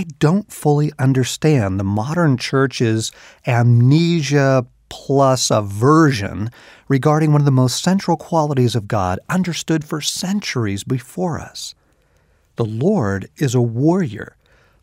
[0.00, 3.12] I don't fully understand the modern church's
[3.46, 6.48] amnesia plus aversion
[6.88, 11.74] regarding one of the most central qualities of God understood for centuries before us.
[12.56, 14.36] The Lord is a warrior.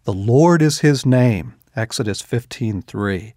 [0.03, 1.55] The Lord is his name.
[1.75, 3.33] Exodus 15:3.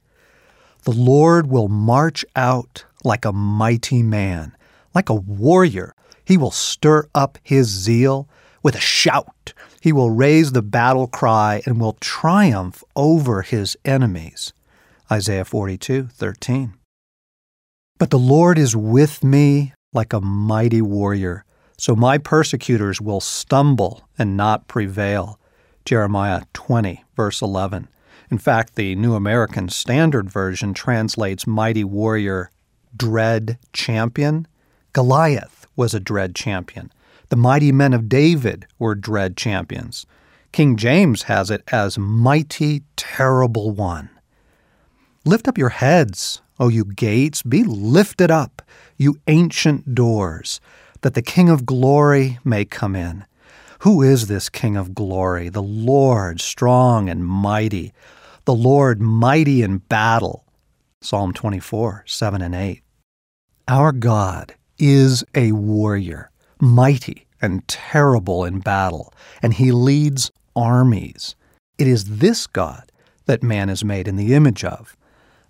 [0.83, 4.55] The Lord will march out like a mighty man,
[4.95, 5.95] like a warrior.
[6.27, 8.29] He will stir up his zeal
[8.63, 9.53] with a shout.
[9.81, 14.53] He will raise the battle cry and will triumph over his enemies.
[15.11, 16.75] Isaiah 42:13.
[17.99, 21.45] But the Lord is with me like a mighty warrior,
[21.77, 25.39] so my persecutors will stumble and not prevail.
[25.85, 27.89] Jeremiah 20, verse 11.
[28.31, 32.51] In fact, the New American Standard Version translates mighty warrior
[32.97, 34.47] dread champion.
[34.93, 36.93] Goliath was a dread champion.
[37.31, 40.05] The mighty men of David were dread champions.
[40.51, 44.11] King James has it as mighty, terrible one.
[45.25, 48.63] Lift up your heads, O you gates, be lifted up,
[48.97, 50.61] you ancient doors,
[51.03, 53.25] that the King of glory may come in.
[53.81, 55.49] Who is this King of glory?
[55.49, 57.93] The Lord, strong and mighty,
[58.45, 60.45] the Lord, mighty in battle.
[61.01, 62.83] Psalm 24, 7 and 8.
[63.69, 66.30] Our God is a warrior,
[66.61, 71.35] mighty and terrible in battle, and he leads armies.
[71.79, 72.91] It is this God
[73.27, 74.97] that man is made in the image of.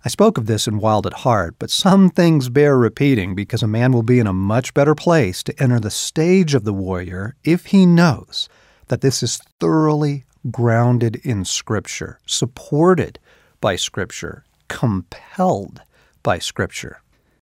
[0.03, 3.67] I spoke of this in Wild at Heart, but some things bear repeating because a
[3.67, 7.35] man will be in a much better place to enter the stage of the warrior
[7.43, 8.49] if he knows
[8.87, 13.19] that this is thoroughly grounded in Scripture, supported
[13.59, 15.81] by Scripture, compelled
[16.23, 17.01] by Scripture.